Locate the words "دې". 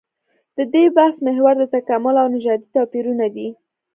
0.73-0.85